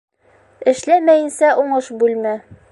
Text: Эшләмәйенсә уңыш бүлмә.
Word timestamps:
Эшләмәйенсә 0.71 1.53
уңыш 1.65 1.93
бүлмә. 2.05 2.37